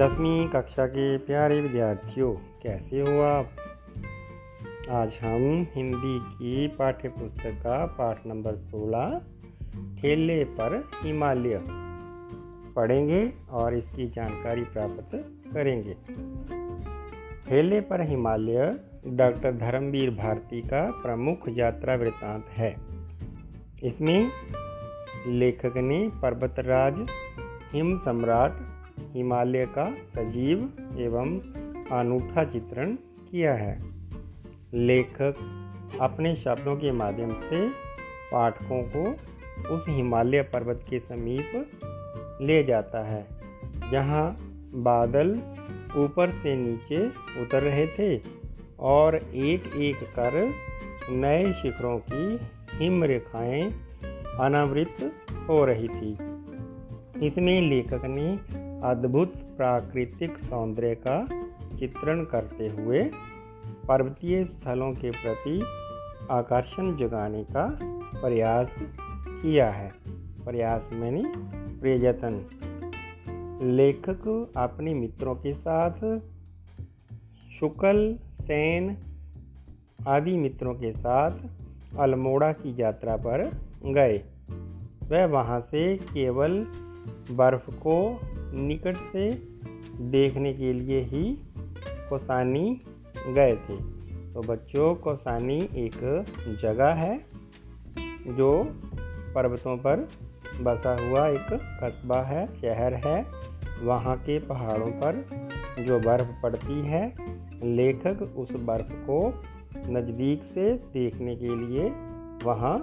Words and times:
दसवीं 0.00 0.48
कक्षा 0.48 0.86
के 0.86 1.18
प्यारे 1.18 1.60
विद्यार्थियों, 1.60 2.34
कैसे 2.34 3.00
हो 3.00 3.20
आप? 3.20 3.50
आज 4.90 5.18
हम 5.22 5.66
हिंदी 5.74 6.18
की 6.20 6.68
पाठ्य 6.68 7.08
पुस्तक 7.08 7.46
का 7.46 7.86
पाठ 7.86 8.26
नंबर 8.26 8.56
16 8.56 9.20
ठेले 10.00 10.44
पर 10.44 10.88
हिमालय, 11.02 11.60
पढ़ेंगे 12.76 13.32
और 13.50 13.74
इसकी 13.74 14.08
जानकारी 14.08 14.62
प्राप्त 14.62 15.10
करेंगे। 15.54 15.94
ठेले 17.48 17.80
पर 17.80 18.00
हिमालय, 18.00 18.80
डॉक्टर 19.06 19.52
धर्मवीर 19.52 20.10
भारती 20.10 20.62
का 20.62 20.90
प्रमुख 20.90 21.38
यात्रा 21.48 21.94
वृत्तांत 21.94 22.46
है। 22.48 22.76
इसमें 23.82 24.30
लेखक 25.26 25.76
ने 25.76 26.08
पर्वतराज, 26.08 27.06
हिम 27.72 27.96
सम्राट 27.96 28.69
हिमालय 29.12 29.66
का 29.68 29.84
सजीव 30.06 30.58
एवं 30.98 31.38
अनूठा 31.98 32.44
चित्रण 32.44 32.94
किया 33.30 33.54
है। 33.54 33.78
लेखक 34.74 35.34
अपने 36.00 36.34
शब्दों 36.36 36.76
के 36.76 36.92
माध्यम 36.92 37.34
से 37.34 37.68
पाठकों 38.32 38.82
को 38.96 39.74
उस 39.74 39.84
हिमालय 39.88 40.42
पर्वत 40.42 40.84
के 40.90 40.98
समीप 40.98 41.70
ले 42.42 42.62
जाता 42.64 43.02
है, 43.04 43.26
जहाँ 43.90 44.36
बादल 44.74 45.30
ऊपर 45.96 46.30
से 46.30 46.54
नीचे 46.56 47.06
उतर 47.42 47.62
रहे 47.62 47.86
थे 47.86 48.20
और 48.80 49.16
एक 49.16 49.66
एक 49.76 50.02
कर 50.18 50.54
नए 51.10 51.52
शिखरों 51.52 51.98
की 51.98 52.38
हिम 52.76 53.04
रेखाएँ 53.04 53.62
अनावृत 54.40 55.12
हो 55.48 55.64
रही 55.64 55.88
थी। 55.88 56.12
इसमें 57.26 57.60
लेखक 57.62 58.04
ने 58.04 58.28
अद्भुत 58.84 59.32
प्राकृतिक 59.34 60.38
सौंदर्य 60.38 60.94
का 60.94 61.24
चित्रण 61.78 62.24
करते 62.24 62.68
हुए 62.68 63.10
पर्वतीय 63.88 64.44
स्थलों 64.44 64.92
के 64.92 65.10
प्रति 65.10 65.62
आकर्षण 66.30 66.96
जगाने 66.96 67.44
का 67.44 67.78
प्रयास 68.20 68.76
किया 69.28 69.70
है। 69.70 69.92
प्रयास 70.44 70.90
मैंने 70.92 71.22
प्रयत्न 71.80 72.46
लेखक 73.62 74.52
अपने 74.56 74.94
मित्रों 74.94 75.34
के 75.34 75.54
साथ, 75.54 76.20
शुक्ल, 77.60 78.18
सेन 78.32 78.96
आदि 80.08 80.36
मित्रों 80.36 80.74
के 80.74 80.92
साथ 80.92 81.30
अल्मोड़ा 81.98 82.52
की 82.52 82.82
यात्रा 82.82 83.16
पर 83.16 83.50
गए। 83.84 84.22
वह 85.04 85.26
वहाँ 85.26 85.60
से 85.60 85.96
केवल 85.96 86.66
बर्फ़ 87.30 87.70
को 87.70 88.20
निकट 88.54 88.96
से 88.96 89.30
देखने 90.00 90.52
के 90.52 90.72
लिए 90.72 91.00
ही 91.00 91.38
कोसानी 92.10 92.80
गए 93.28 93.56
थे। 93.56 93.76
तो 94.34 94.40
बच्चों, 94.40 94.94
कोसानी 94.94 95.58
एक 95.58 96.24
जगह 96.62 96.88
है 96.88 97.18
जो 98.28 98.62
पर्वतों 99.34 99.76
पर 99.76 100.08
बसा 100.60 101.08
हुआ 101.08 101.26
एक 101.28 101.46
कस्बा 101.84 102.22
है, 102.22 102.46
शहर 102.60 102.94
है। 102.94 103.26
वहाँ 103.82 104.16
के 104.16 104.38
पहाड़ों 104.38 104.90
पर 104.90 105.24
जो 105.78 106.00
बर्फ़ 106.00 106.42
पड़ती 106.42 106.80
है, 106.80 107.14
लेखक 107.64 108.34
उस 108.36 108.52
बर्फ़ 108.52 108.92
को 108.92 109.42
नज़दीक 109.88 110.44
से 110.44 110.72
देखने 110.72 111.36
के 111.36 111.56
लिए 111.56 111.88
वहाँ 112.44 112.78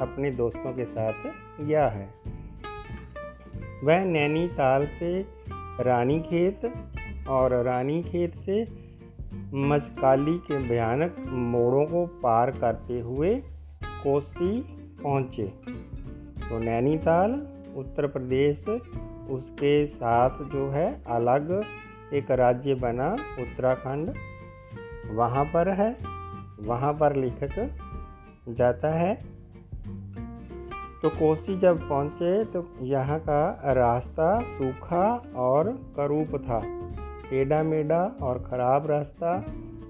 अपने 0.00 0.30
दोस्तों 0.30 0.72
के 0.72 0.84
साथ 0.84 1.12
गया 1.60 1.88
है। 1.88 2.33
वह 3.84 4.04
नैनीताल 4.04 4.86
से 4.86 5.26
रानीखेत 5.80 6.60
और 7.28 7.62
रानीखेत 7.62 8.36
से 8.36 8.84
मचकाली 9.54 10.38
के 10.38 10.68
भयानक 10.68 11.16
मोड़ों 11.28 11.86
को 11.86 12.06
पार 12.06 12.50
करते 12.50 13.00
हुए 13.00 13.34
कोसी 14.02 14.60
पहुँचे। 15.02 15.46
तो 16.48 16.58
नैनीताल, 16.58 17.32
उत्तर 17.76 18.06
प्रदेश, 18.06 18.64
उसके 19.30 19.86
साथ 19.86 20.30
जो 20.30 20.70
है 20.70 21.02
अलग 21.06 21.64
एक 22.12 22.30
राज्य 22.30 22.74
बना 22.74 23.12
उत्तराखंड। 23.12 24.14
वहाँ 25.10 25.44
पर 25.44 25.68
है, 25.68 25.96
वहाँ 26.60 26.92
पर 26.92 27.16
लेखक 27.16 27.76
जाता 28.48 28.88
है। 28.88 29.14
तो 31.04 31.08
कोसी 31.10 31.54
जब 31.60 31.80
पहुँचे 31.88 32.44
तो 32.44 32.60
यहाँ 32.82 33.18
का 33.20 33.72
रास्ता 33.74 34.28
सूखा 34.48 35.06
और 35.36 35.68
करूप 35.96 36.36
था। 36.42 36.60
टेढ़ा 37.30 37.62
मेढ़ा 37.62 37.98
और 38.22 38.38
ख़राब 38.42 38.86
रास्ता, 38.86 39.36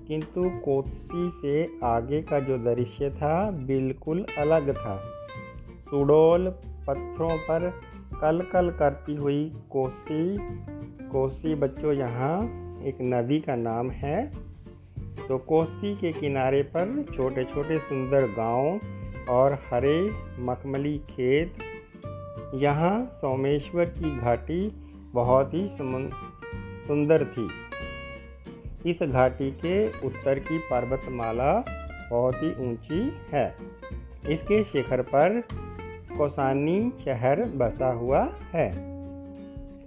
किंतु 0.08 0.48
कोसी 0.64 1.28
से 1.32 1.62
आगे 1.84 2.20
का 2.22 2.40
जो 2.40 2.56
दृश्य 2.64 3.10
था 3.10 3.50
बिल्कुल 3.66 4.24
अलग 4.38 4.74
था। 4.76 4.96
सुडोल 5.84 6.48
पत्थरों 6.88 7.36
पर 7.40 7.68
कल 8.20 8.40
कल 8.52 8.70
करती 8.70 9.14
हुई 9.16 9.44
कोसी 9.70 10.36
कोसी 11.08 11.54
बच्चों, 11.54 11.92
यहाँ 11.92 12.42
एक 12.84 12.98
नदी 13.04 13.40
का 13.40 13.56
नाम 13.56 13.90
है। 13.92 14.26
तो 15.28 15.38
कोसी 15.46 15.94
के 15.96 16.12
किनारे 16.12 16.62
पर 16.62 17.04
छोटे 17.14 17.44
छोटे 17.44 17.78
सुंदर 17.78 18.26
गाँव 18.36 18.78
और 19.28 19.52
हरे 19.70 19.98
मखमली 20.40 20.98
खेत। 21.10 21.54
यहाँ 22.54 23.06
सोमेश्वर 23.12 23.84
की 23.84 24.16
घाटी 24.18 24.66
बहुत 25.12 25.54
ही 25.54 25.66
सुंदर 26.86 27.24
थी। 27.24 27.48
इस 28.90 29.02
घाटी 29.02 29.50
के 29.50 29.86
उत्तर 30.06 30.38
की 30.38 30.58
पर्वतमाला 30.58 31.52
बहुत 32.10 32.34
ही 32.36 32.50
ऊँची 32.64 33.12
है। 33.32 33.46
इसके 34.28 34.62
शिखर 34.64 35.02
पर 35.02 35.40
कौसानी 36.16 36.92
शहर 37.04 37.44
बसा 37.54 37.92
हुआ 37.92 38.22
है। 38.52 38.70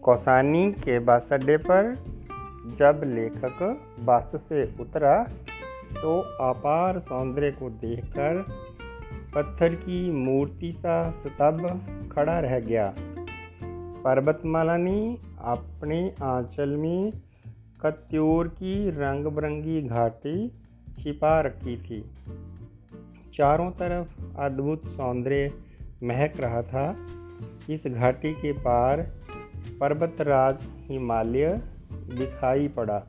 कौसानी 0.02 0.72
के 0.72 1.00
बस 1.00 1.30
अड्डे 1.32 1.58
पर 1.58 1.94
जब 2.80 3.02
लेखक 3.06 3.60
बस 4.00 4.32
से 4.44 4.64
उतरा 4.80 5.24
तो 5.94 6.20
अपार 6.42 7.00
सौंदर्य 7.00 7.52
को 7.52 7.70
देखकर 7.70 8.46
पत्थर 9.36 9.76
की 9.76 10.12
मूर्ति 10.12 10.72
सा 10.72 11.12
स्तब्ध 11.12 11.64
खड़ा 12.16 12.40
रह 12.40 12.60
गया। 12.60 12.94
पर्वतमाला 14.04 14.78
ने 14.78 15.18
अपने 15.40 16.14
आंचल 16.24 16.70
में 16.70 17.12
कत्योर 17.82 18.48
की 18.48 18.90
रंग 18.90 19.26
बिरंगी 19.26 19.82
घाटी 19.82 20.52
छिपा 21.00 21.42
रखी 21.42 21.78
थी। 21.78 22.12
चारों 23.34 23.72
तरफ़ 23.72 24.38
अद्भुत 24.38 24.86
सौंदर्य 24.86 25.54
महक 26.04 26.34
रहा 26.40 26.62
था। 26.62 27.08
इस 27.70 27.88
घाटी 27.88 28.34
के 28.34 28.52
पार 28.52 29.02
पर्वतराज 29.80 30.64
हिमालय 30.64 31.62
दिखाई 31.94 32.68
पड़ा, 32.68 33.04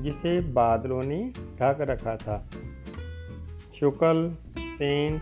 जिसे 0.00 0.40
बादलों 0.40 1.02
ने 1.02 1.32
ढक 1.38 1.76
रखा 1.80 2.16
था। 2.16 2.50
शुक्ल, 3.80 4.34
सेन 4.58 5.20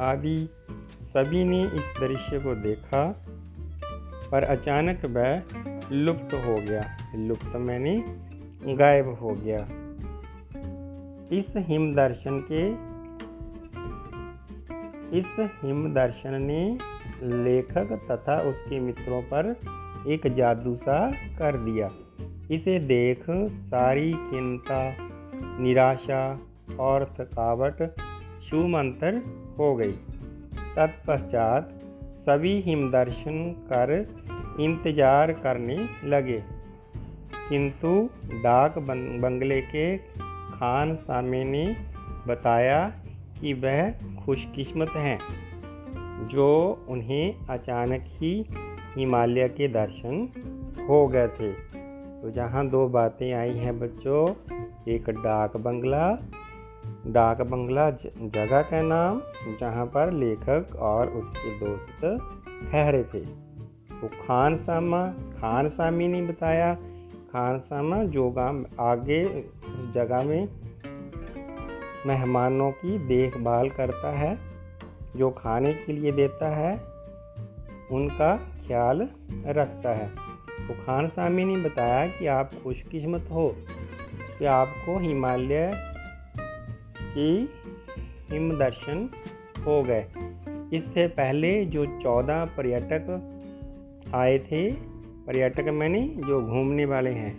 आदि 0.00 0.48
सभी 1.00 1.44
ने 1.44 1.64
इस 1.64 1.92
दृश्य 2.00 2.38
को 2.38 2.54
देखा, 2.54 3.24
पर 4.30 4.44
अचानक 4.44 5.04
वह 5.04 5.42
लुप्त 5.92 6.34
हो 6.34 6.54
गया। 6.54 6.96
लुप्त 7.16 7.56
मैंने 7.56 8.04
गायब 8.74 9.08
हो 9.08 9.28
गया। 9.28 9.68
इस 11.38 11.52
हिम 11.56 11.94
दर्शन 11.94 12.46
के, 12.52 12.92
इस 15.18 15.36
हिम 15.40 15.94
दर्शन 15.94 16.42
ने 16.42 16.78
लेखक 17.22 18.08
तथा 18.10 18.40
उसके 18.40 18.80
मित्रों 18.80 19.22
पर 19.22 19.56
एक 20.08 20.34
जादू 20.34 20.74
सा 20.74 21.10
कर 21.10 21.56
दिया। 21.56 21.90
इसे 22.50 22.78
देख 22.78 23.24
सारी 23.48 24.14
चिंता, 24.14 24.96
निराशा 25.60 26.38
और 26.80 27.14
थकावट 27.20 28.00
शुमंतर 28.42 29.22
हो 29.58 29.74
गई। 29.76 29.92
तत्पश्चात 30.76 31.78
सभी 32.16 32.60
हिमदर्शन 32.60 33.38
कर 33.72 33.90
इंतज़ार 34.60 35.32
करने 35.32 35.76
लगे। 36.04 36.42
किंतु 37.48 37.92
डाक 38.32 38.78
बंगले 38.78 39.60
के 39.60 39.96
खान 39.98 40.94
सामे 40.94 41.44
ने 41.44 41.64
बताया 42.26 42.80
कि 43.40 43.52
वह 43.52 43.90
खुशकिस्मत 44.16 44.90
हैं, 44.96 45.18
जो 46.28 46.48
उन्हें 46.88 47.46
अचानक 47.50 48.04
ही 48.12 48.34
हिमालय 48.96 49.48
के 49.48 49.68
दर्शन 49.68 50.28
हो 50.88 51.06
गए 51.08 51.28
थे। 51.28 51.52
तो 52.22 52.30
जहाँ 52.30 52.66
दो 52.68 52.86
बातें 52.88 53.32
आई 53.32 53.56
हैं 53.56 53.78
बच्चों, 53.78 54.22
एक 54.88 55.10
डाक 55.10 55.56
बंगला 55.56 56.06
डाक 57.06 57.40
बंगला 57.40 57.90
जगह 57.90 58.62
का 58.62 58.82
नाम, 58.82 59.22
जहाँ 59.60 59.86
पर 59.86 60.12
लेखक 60.12 60.76
और 60.76 61.08
उसके 61.08 61.58
दोस्त 61.58 62.18
ठहरे 62.72 63.02
थे। 63.02 63.20
तो 64.00 64.08
खान 64.08 64.56
सामा, 64.56 65.08
खान 65.08 65.68
सामी 65.68 66.08
ने 66.08 66.22
बताया। 66.22 66.74
खान 66.74 67.50
खानसामा 67.50 68.04
जोगा 68.04 68.64
आगे 68.80 69.24
उस 69.24 69.92
जगह 69.94 70.22
में 70.22 70.48
मेहमानों 72.06 72.70
की 72.70 72.98
देखभाल 72.98 73.70
करता 73.70 74.10
है, 74.10 74.38
जो 75.16 75.30
खाने 75.30 75.72
के 75.72 75.92
लिए 75.92 76.12
देता 76.12 76.56
है, 76.56 76.80
उनका 77.90 78.36
ख्याल 78.36 79.08
रखता 79.46 79.90
है। 79.90 80.08
तो 80.68 80.74
खान 80.74 81.08
सामी 81.08 81.44
ने 81.44 81.68
बताया 81.68 82.06
कि 82.06 82.26
आप 82.26 82.50
खुशकिस्मत 82.64 83.28
हो, 83.32 83.56
कि 84.38 84.44
आपको 84.44 84.98
हिमालय 84.98 85.91
की 87.12 87.28
हिम 88.30 88.50
दर्शन 88.58 89.08
हो 89.66 89.82
गए। 89.82 90.06
इससे 90.72 91.06
पहले 91.08 91.64
जो 91.66 91.84
चौदह 91.98 92.44
पर्यटक 92.56 94.12
आए 94.14 94.38
थे, 94.40 94.70
पर्यटक 95.26 95.68
मैंने 95.72 96.00
जो 96.18 96.40
घूमने 96.42 96.84
वाले 96.84 97.10
हैं, 97.10 97.38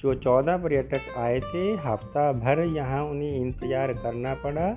जो 0.00 0.14
चौदह 0.14 0.56
पर्यटक 0.56 1.14
आए 1.18 1.40
थे, 1.40 1.64
हफ़्ता 1.76 2.32
भर 2.32 2.60
यहाँ 2.66 3.02
उन्हें 3.04 3.36
इंतज़ार 3.36 3.92
करना 3.92 4.34
पड़ा, 4.34 4.76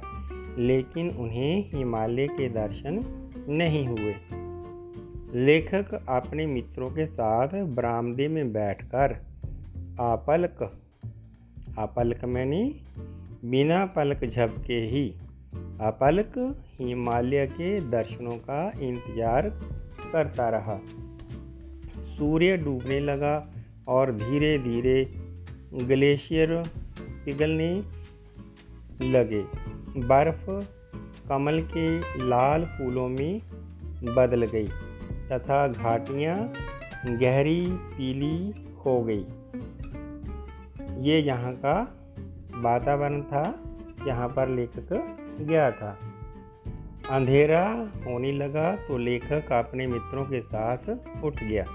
लेकिन 0.58 1.10
उन्हें 1.10 1.72
हिमालय 1.74 2.28
के 2.28 2.50
दर्शन 2.50 3.04
नहीं 3.50 3.88
हुए। 3.88 4.16
लेखक 5.36 5.94
अपने 6.10 6.46
मित्रों 6.46 6.90
के 6.90 7.06
साथ 7.06 7.54
बरामदे 7.76 8.28
में 8.28 8.52
बैठकर, 8.54 9.16
आपलक 10.00 10.64
आपलक 11.80 12.24
मैंने 12.26 12.62
बिना 13.46 13.86
पलक 13.86 14.24
झपके 14.26 14.78
ही। 14.88 15.04
अपलक 15.82 16.34
हिमालय 16.80 17.46
के 17.48 17.80
दर्शनों 17.90 18.36
का 18.38 18.60
इंतज़ार 18.80 19.50
करता 20.14 20.50
रहा। 20.50 20.80
सूर्य 22.08 22.58
डूबने 22.58 23.00
लगा 23.00 23.36
और 23.88 24.12
धीरे 24.12 24.58
धीरे 24.58 25.04
ग्लेशियर 25.86 26.52
पिघलने 27.26 27.72
लगे। 29.04 29.42
बर्फ़ 30.08 30.50
कमल 31.30 31.62
के 31.68 31.88
लाल 32.28 32.66
फूलों 32.66 33.08
में 33.10 33.42
बदल 34.16 34.46
गई 34.46 34.68
तथा 35.32 35.68
घाटियाँ 35.68 36.38
गहरी 37.08 37.62
पीली 37.70 38.38
हो 38.86 39.02
गई। 39.04 39.26
ये 41.02 41.20
यहाँ 41.20 41.54
का 41.56 41.99
वातावरण 42.60 43.22
था, 43.22 43.44
यहाँ 44.08 44.28
पर 44.30 44.48
लेखक 44.48 44.94
गया 45.42 45.72
था। 45.72 45.98
अंधेरा 47.10 47.64
होने 48.06 48.32
लगा 48.32 48.76
तो 48.76 48.98
लेखक 48.98 49.52
अपने 49.52 49.88
मित्रों 49.88 50.26
के 50.26 50.42
साथ 50.42 51.24
उठ 51.24 51.44
गया। 51.44 51.66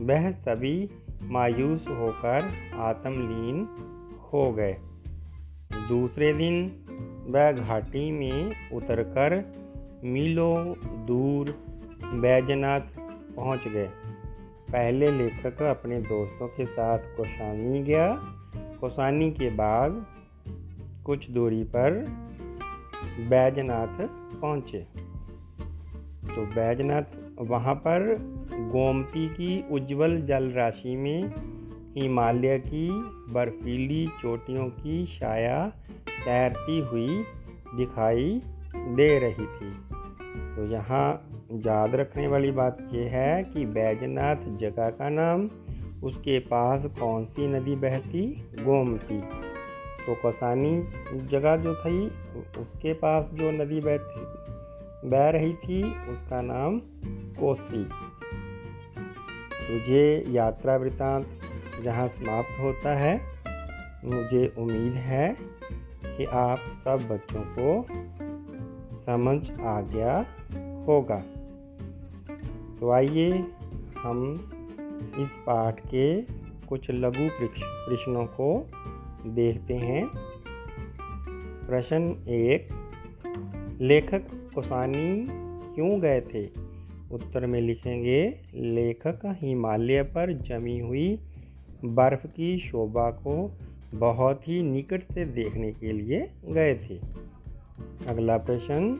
वह 0.00 0.30
सभी 0.30 0.90
मायूस 1.22 1.88
होकर 1.88 2.50
आत्मलीन 2.78 3.66
हो 4.32 4.52
गए। 4.52 4.76
दूसरे 5.88 6.32
दिन 6.32 6.84
वह 7.26 7.52
घाटी 7.52 8.10
में 8.10 8.70
उतरकर 8.72 9.42
मीलों 10.04 10.74
दूर 11.06 11.50
बैजनाथ 12.04 12.80
पहुँच 13.36 13.68
गए। 13.68 13.88
पहले 14.72 15.10
लेखक 15.10 15.62
अपने 15.62 16.00
दोस्तों 16.00 16.48
के 16.48 16.66
साथ 16.66 16.98
कोशानी 16.98 17.82
गया 17.82 18.34
कोसानी 18.80 19.30
के 19.30 19.50
बाद 19.50 20.06
कुछ 21.04 21.30
दूरी 21.30 21.64
पर 21.64 21.94
बैजनाथ 23.28 24.06
पहुँचे। 24.40 24.78
तो 26.34 26.46
बैजनाथ 26.46 27.16
वहाँ 27.40 27.74
पर 27.74 28.16
गोमती 28.72 29.28
की 29.28 29.64
उज्जवल 29.70 30.20
जल 30.22 30.50
राशि 30.50 30.96
में 30.96 31.34
हिमालय 31.96 32.58
की 32.58 32.88
बर्फीली 33.32 34.06
चोटियों 34.06 34.68
की 34.68 35.06
छाया 35.06 35.68
तैरती 36.24 36.78
हुई 36.80 37.24
दिखाई 37.74 38.40
दे 38.76 39.18
रही 39.18 39.46
थी। 39.46 39.70
तो 40.56 40.66
यहाँ 40.72 41.28
याद 41.52 41.94
रखने 41.94 42.26
वाली 42.28 42.50
बात 42.50 42.78
यह 42.92 43.10
है 43.10 43.44
कि 43.44 43.66
बैजनाथ 43.66 44.36
जगह 44.58 44.90
का 44.90 45.08
नाम 45.08 45.48
उसके 46.02 46.38
पास 46.38 46.86
कौन 46.86 47.24
सी 47.24 47.48
नदी 47.48 47.76
बहती? 47.76 48.48
गोमती। 48.60 49.20
तो 50.06 50.14
कसानी 50.26 50.82
जगह 51.26 51.56
जो 51.56 51.74
थी, 51.74 52.08
उसके 52.60 52.92
पास 52.92 53.30
जो 53.34 53.50
नदी 53.50 53.80
बहती 53.80 54.20
बह 55.08 55.30
रही 55.30 55.52
थी, 55.52 55.82
उसका 55.82 56.42
नाम 56.42 56.78
कोसी। 57.40 57.88
मुझे 59.72 60.24
यात्रा 60.28 60.76
वृतांत 60.76 61.26
जहाँ 61.84 62.08
समाप्त 62.08 62.60
होता 62.60 62.94
है, 62.94 63.20
मुझे 64.04 64.54
उम्मीद 64.58 64.92
है 64.92 65.36
कि 66.04 66.24
आप 66.24 66.58
सब 66.58 67.08
बच्चों 67.08 67.42
को 67.58 67.86
समझ 68.98 69.50
आ 69.60 69.80
गया 69.80 70.26
होगा। 70.84 71.22
तो 72.80 72.90
आइए 72.90 73.44
हम 73.98 74.50
इस 75.18 75.28
पाठ 75.46 75.80
के 75.80 76.20
कुछ 76.68 76.90
लघु 76.90 77.28
प्रश्नों 77.42 78.26
को 78.26 78.70
देखते 79.26 79.74
हैं। 79.74 80.10
प्रश्न 81.66 82.24
एक, 82.28 82.68
लेखक 83.80 84.50
कुसानी 84.54 85.26
क्यों 85.74 86.00
गए 86.00 86.20
थे? 86.20 86.68
उत्तर 87.12 87.46
में 87.46 87.60
लिखेंगे, 87.60 88.40
लेखक 88.54 89.20
हिमालय 89.24 90.02
पर 90.02 90.32
जमी 90.32 90.78
हुई 90.78 91.18
बर्फ़ 91.84 92.26
की 92.26 92.58
शोभा 92.58 93.10
को 93.10 93.58
बहुत 93.94 94.48
ही 94.48 94.62
निकट 94.62 95.02
से 95.02 95.24
देखने 95.24 95.72
के 95.72 95.92
लिए 95.92 96.30
गए 96.48 96.74
थे। 96.74 97.00
अगला 98.06 98.38
प्रश्न, 98.38 98.98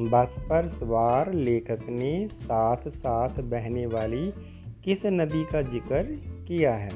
बस 0.00 0.36
पर 0.50 0.68
सवार 0.68 1.32
लेखक 1.32 1.78
ने 1.88 2.28
साथ 2.28 2.88
साथ 2.88 3.42
बहने 3.42 3.86
वाली 3.86 4.32
किस 4.84 5.06
नदी 5.06 5.44
का 5.44 5.62
ज़िक्र 5.62 6.02
किया 6.48 6.74
है? 6.74 6.88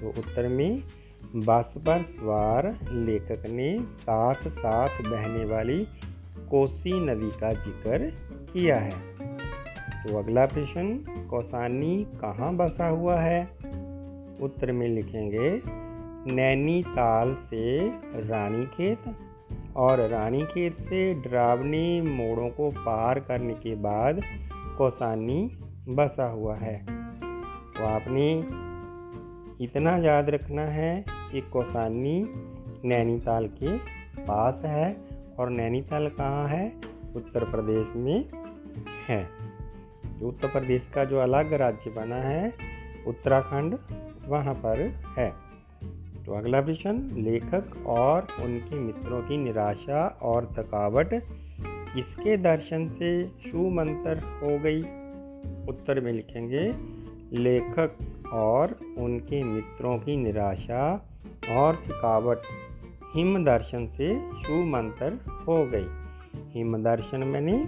तो 0.00 0.08
उत्तर 0.08 0.48
में 0.48 0.82
बस 1.36 1.74
पर 1.78 2.02
सवार 2.02 2.78
लेखक 2.92 3.46
ने 3.46 3.78
साथ 3.80 4.48
साथ 4.48 4.88
बहने 5.02 5.44
वाली 5.44 5.86
कोसी 6.50 6.92
नदी 6.92 7.30
का 7.30 7.52
ज़िक्र 7.52 7.98
किया 8.52 8.76
है। 8.76 8.90
तो 10.02 10.18
अगला 10.18 10.46
प्रश्न, 10.46 10.94
कौसानी 11.30 12.06
कहाँ 12.20 12.54
बसा 12.56 12.88
हुआ 12.88 13.20
है? 13.20 13.42
उत्तर 14.40 14.72
में 14.72 14.88
लिखेंगे, 14.88 15.62
नैनीताल 16.34 17.34
से 17.34 17.88
रानीखेत 18.28 18.98
और 19.76 19.98
रानीखेत 20.08 20.76
से 20.76 21.14
डरावनी 21.14 22.00
मोड़ों 22.00 22.48
को 22.48 22.70
पार 22.70 23.20
करने 23.20 23.54
के 23.54 23.74
बाद 23.74 24.20
कौसानी 24.78 25.58
बसा 25.88 26.30
हुआ 26.30 26.56
है। 26.56 26.86
तो 27.76 27.84
आपने 27.84 28.32
इतना 29.64 29.96
याद 29.96 30.30
रखना 30.30 30.62
है 30.62 31.04
कि 31.32 31.40
कौसानी 31.40 32.26
नैनीताल 32.84 33.48
के 33.48 33.78
पास 34.22 34.62
है 34.64 34.96
और 35.38 35.50
नैनीताल 35.50 36.08
कहाँ 36.08 36.48
है? 36.48 36.72
उत्तर 37.16 37.44
प्रदेश 37.44 37.92
में 37.96 38.28
है। 39.08 39.28
उत्तर 40.22 40.48
प्रदेश 40.48 40.88
का 40.94 41.04
जो 41.04 41.18
अलग 41.18 41.52
राज्य 41.52 41.90
बना 41.90 42.16
है, 42.16 42.52
उत्तराखंड 43.06 43.78
वहाँ 44.26 44.54
पर 44.54 44.80
है। 45.18 45.34
तो 46.24 46.32
अगला 46.32 46.60
प्रश्न, 46.60 47.14
लेखक 47.16 47.86
और 47.86 48.26
उनके 48.44 48.78
मित्रों 48.78 49.22
की 49.22 49.36
निराशा 49.36 50.18
और 50.22 50.54
थकावट 50.58 51.10
किसके 51.94 52.36
दर्शन 52.36 52.88
से 52.88 53.24
मंत्र 53.56 54.18
हो 54.18 54.58
गई? 54.58 55.05
उत्तर 55.68 56.00
में 56.00 56.12
लिखेंगे, 56.12 56.74
लेखक 57.36 57.96
और 58.32 58.76
उनके 58.98 59.42
मित्रों 59.42 59.98
की 59.98 60.16
निराशा 60.16 61.10
और 61.50 61.76
थकावट। 61.76 62.38
हिम 63.14 63.44
दर्शन 63.44 63.86
से 63.86 64.14
मंत्र 64.64 65.30
हो 65.48 65.66
गई। 65.66 65.86
हिम 66.52 66.82
दर्शन 66.82 67.18
मैंने 67.18 67.64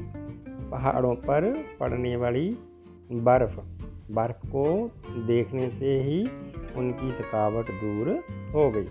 पहाड़ों 0.71 1.15
पर 1.15 1.67
पड़ने 1.81 2.17
वाली 2.17 2.59
बर्फ़ 3.13 3.61
बर्फ़ 4.13 4.47
को 4.47 4.91
देखने 5.27 5.71
से 5.71 6.01
ही 6.01 6.23
उनकी 6.77 7.13
थकावट 7.13 7.65
दूर 7.65 8.09
हो 8.55 8.71
गई। 8.71 8.87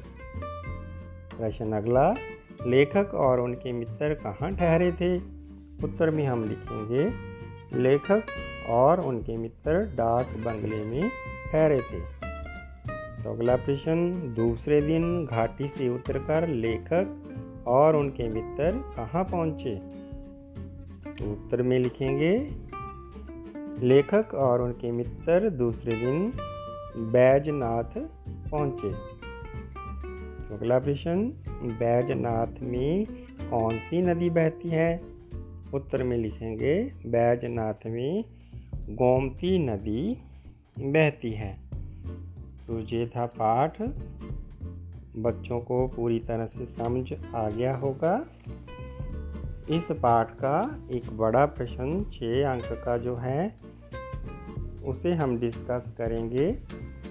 प्रश्न 1.37 1.71
अगला, 1.71 2.15
लेखक 2.67 3.11
और 3.13 3.39
उनके 3.39 3.71
मित्र 3.71 4.13
कहाँ 4.13 4.55
ठहरे 4.55 4.91
थे? 4.91 5.17
उत्तर 5.83 6.09
में 6.09 6.25
हम 6.25 6.43
लिखेंगे, 6.43 7.11
लेखक 7.77 8.23
और 8.69 9.01
उनके 9.01 9.37
मित्र 9.37 9.73
डाक 9.73 10.25
बंगले 10.25 10.83
में 10.83 11.11
ठहरे 11.51 11.79
थे। 11.79 12.17
तो 13.23 13.33
अगला 13.33 13.55
प्रश्न, 13.55 14.11
दूसरे 14.35 14.81
दिन 14.81 15.25
घाटी 15.25 15.67
से 15.67 15.89
उतरकर 15.89 16.47
लेखक 16.47 17.23
और 17.67 17.95
उनके 17.95 18.27
मित्र 18.29 18.93
कहाँ 18.97 19.23
पहुँचे? 19.23 19.75
उत्तर 21.31 21.61
में 21.61 21.79
लिखेंगे, 21.79 22.51
लेखक 23.87 24.33
और 24.33 24.61
उनके 24.61 24.91
मित्र 24.91 25.49
दूसरे 25.49 25.95
दिन 25.95 26.33
बैजनाथ 26.97 27.99
पहुँचे। 28.49 29.17
अगला 30.55 30.79
प्रश्न, 30.79 31.29
बैजनाथ 31.63 32.61
में 32.61 33.05
कौन 33.49 33.77
सी 33.77 34.01
नदी 34.01 34.29
बहती 34.29 34.69
है? 34.69 35.01
उत्तर 35.73 36.03
में 36.03 36.17
लिखेंगे, 36.17 36.93
बैजनाथ 37.05 37.85
में 37.85 38.23
गोमती 38.89 39.59
नदी 39.59 40.17
बहती 40.79 41.31
है। 41.31 41.57
तो 42.67 42.79
ये 42.79 43.07
था 43.07 43.25
पाठ। 43.25 43.81
बच्चों 45.17 45.59
को 45.59 45.87
पूरी 45.87 46.19
तरह 46.19 46.45
से 46.45 46.65
समझ 46.65 47.13
आ 47.35 47.49
गया 47.49 47.75
होगा। 47.75 48.25
इस 49.69 49.87
पाठ 49.91 50.31
का 50.31 50.79
एक 50.95 51.17
बड़ा 51.17 51.45
प्रश्न 51.45 52.05
छः 52.13 52.49
अंक 52.51 52.81
का 52.85 52.97
जो 52.97 53.15
है, 53.15 53.55
उसे 54.85 55.13
हम 55.13 55.39
डिस्कस 55.39 55.93
करेंगे। 55.97 56.51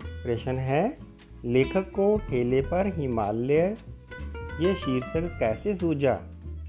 प्रश्न 0.07 0.57
है, 0.59 0.99
लेखक 1.45 1.91
को 1.91 2.19
ठेले 2.19 2.61
पर 2.61 3.01
हिमालय 3.01 3.77
ये 4.61 4.75
शीर्षक 4.75 5.37
कैसे 5.39 5.75
सूझा? 5.75 6.15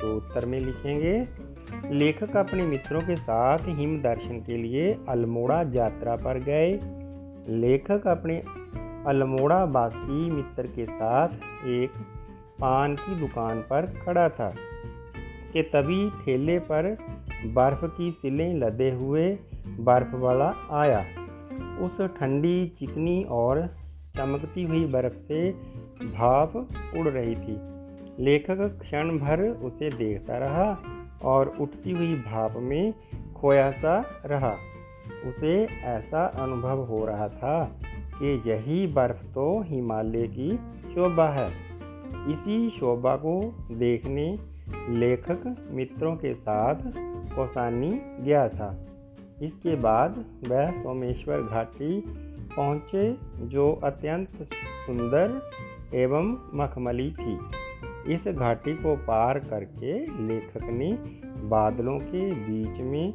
तो 0.02 0.18
उत्तर 0.18 0.46
में 0.46 0.60
लिखेंगे 0.60 1.47
लेखक 1.86 2.38
अपने 2.38 2.64
मित्रों 2.64 3.02
के 3.02 3.16
साथ 3.16 3.60
हिम 3.66 4.02
दर्शन 4.02 4.40
के 4.40 4.58
लिए 4.58 4.98
अल्मोड़ा 5.10 5.62
यात्रा 5.62 6.16
पर 6.16 6.40
गए। 6.40 6.80
लेखक 7.50 8.08
अपने 8.08 8.44
अल्मोड़ा 9.08 9.64
वासी 9.64 10.32
मित्र 10.32 10.68
के 10.68 10.86
साथ 10.86 11.28
एक 11.66 11.90
पान 12.60 12.96
की 12.96 13.20
दुकान 13.20 13.62
पर 13.62 14.02
खड़ा 14.06 14.30
था 14.30 14.54
कि 15.54 15.62
तभी 15.62 16.10
ठेले 16.10 16.60
पर 16.60 16.98
बर्फ़ 17.46 17.86
की 17.86 18.12
सिलें 18.12 18.54
लदे 18.54 18.92
हुए 18.92 19.38
बर्फ़ 19.68 20.16
वाला 20.16 20.54
आया। 20.72 21.06
उस 21.80 22.02
ठंडी, 22.02 22.68
चिकनी 22.68 23.24
और 23.24 23.68
चमकती 24.18 24.64
हुई 24.64 24.86
बर्फ़ 24.86 25.14
से 25.14 25.52
भाप 26.04 26.56
उड़ 26.98 27.08
रही 27.08 27.36
थी। 27.36 27.58
लेखक 28.24 28.80
क्षण 28.82 29.18
भर 29.18 29.42
उसे 29.42 29.90
देखता 29.90 30.38
रहा। 30.38 30.78
और 31.24 31.54
उठती 31.60 31.92
हुई 31.92 32.16
भाप 32.16 32.54
में 32.58 32.94
खोया 33.36 33.72
सा 33.72 34.22
रहा। 34.26 34.56
उसे 35.26 35.68
ऐसा 35.84 36.26
अनुभव 36.26 36.86
हो 36.86 37.06
रहा 37.06 37.28
था 37.28 37.80
कि 37.92 38.44
यही 38.46 38.88
बर्फ़ 38.88 39.26
तो 39.26 39.62
हिमालय 39.62 40.28
की 40.28 40.58
शोभा 40.94 41.30
है। 41.30 41.52
इसी 42.32 42.70
शोभा 42.70 43.16
को 43.16 43.56
देखने 43.72 44.40
लेखक 44.90 45.68
मित्रों 45.72 46.16
के 46.16 46.34
साथ 46.34 46.76
कोसानी 47.36 48.02
गया 48.24 48.50
था। 48.50 48.86
इसके 49.42 49.76
बाद 49.76 50.26
वह 50.48 50.72
सोमेश्वर 50.72 51.42
घाटी 51.42 52.04
पहुँचे, 52.56 53.18
जो 53.38 53.82
अत्यंत 53.84 54.30
सुंदर 54.44 55.42
एवं 55.94 56.38
मखमली 56.54 57.12
थी। 57.12 57.40
इस 58.10 58.28
घाटी 58.28 58.74
को 58.76 58.96
पार 58.96 59.40
करके 59.40 60.00
लेखक 60.28 60.64
ने 60.64 60.94
बादलों 61.44 62.00
के 62.00 62.32
बीच 62.32 62.80
में 62.80 63.12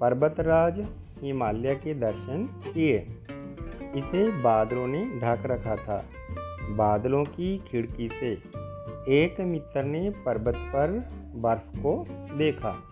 पर्वतराज 0.00 0.86
हिमालय 1.22 1.74
के 1.74 1.94
दर्शन 1.94 2.46
किए। 2.46 2.98
इसे 3.96 4.42
बादलों 4.42 4.86
ने 4.86 5.04
ढक 5.04 5.42
रखा 5.46 5.76
था। 5.76 6.04
बादलों 6.70 7.24
की 7.24 7.58
खिड़की 7.58 8.08
से 8.08 8.32
एक 9.08 9.40
मित्र 9.40 9.82
ने 9.82 10.10
पर्वत 10.10 10.54
पर 10.56 11.08
बर्फ़ 11.34 11.78
को 11.78 12.06
देखा। 12.10 12.82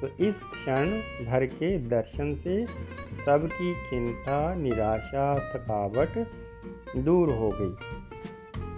तो 0.00 0.24
इस 0.24 0.38
क्षण 0.38 0.86
भर 1.26 1.46
के 1.46 1.78
दर्शन 1.78 2.34
से 2.34 2.66
सबकी 3.26 3.74
चिंता, 3.74 4.54
निराशा, 4.54 5.38
थकावट 5.38 6.26
दूर 6.96 7.30
हो 7.30 7.50
गई। 7.60 7.74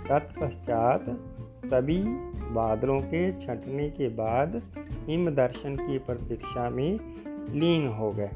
तत्पश्चात 0.08 1.29
सभी 1.64 2.02
बादलों 2.50 3.00
के 3.00 3.40
छंटने 3.40 3.90
के 3.90 4.08
बाद 4.08 4.62
हिम 5.06 5.30
दर्शन 5.30 5.76
की 5.76 5.98
प्रतीक्षा 5.98 6.70
में 6.70 6.98
लीन 7.50 7.88
हो 7.88 8.10
गए। 8.12 8.30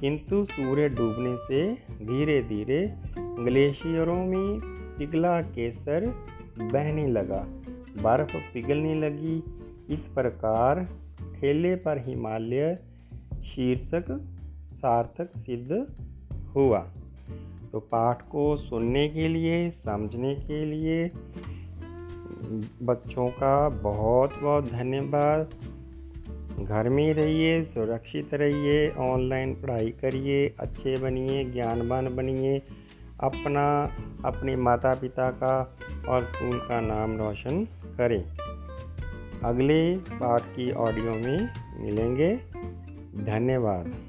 किंतु 0.00 0.44
सूर्य 0.44 0.88
डूबने 0.88 1.36
से 1.38 1.74
धीरे 2.04 2.42
धीरे 2.42 2.94
ग्लेशियरों 3.18 4.26
में 4.26 4.60
पिघला 4.98 5.42
केसर 5.42 6.06
बहने 6.58 7.06
लगा। 7.06 7.46
बर्फ़ 8.02 8.36
पिघलने 8.54 8.94
लगी। 8.94 9.42
इस 9.90 10.00
प्रकार 10.00 10.88
ठेले 11.40 11.76
पर 11.76 11.98
हिमालय 11.98 12.78
शीर्षक 13.44 14.26
सार्थक 14.64 15.30
सिद्ध 15.36 15.94
हुआ। 16.56 16.86
तो 17.72 17.80
पाठ 17.80 18.22
को 18.22 18.56
सुनने 18.56 19.08
के 19.08 19.28
लिए, 19.28 19.70
समझने 19.70 20.34
के 20.34 20.64
लिए 20.64 21.10
बच्चों 22.82 23.28
का 23.28 23.68
बहुत 23.68 24.38
बहुत 24.38 24.72
धन्यवाद। 24.72 25.50
घर 26.64 26.88
में 26.88 27.12
रहिए, 27.12 27.62
सुरक्षित 27.62 28.34
रहिए, 28.34 28.90
ऑनलाइन 28.90 29.54
पढ़ाई 29.54 29.90
करिए, 29.90 30.54
अच्छे 30.60 30.96
बनिए, 30.96 31.44
ज्ञानवान 31.44 32.16
बनिए। 32.16 32.62
अपना, 33.20 33.96
अपने 34.24 34.56
माता 34.56 34.94
पिता 34.94 35.30
का 35.30 35.78
और 36.08 36.24
स्कूल 36.24 36.58
का 36.58 36.80
नाम 36.80 37.16
रोशन 37.16 37.64
करें। 37.98 38.24
अगले 39.44 39.96
पाठ 39.96 40.40
की 40.40 40.72
ऑडियो 40.72 41.10
में 41.10 41.48
मिलेंगे। 41.80 42.36
धन्यवाद। 43.24 44.07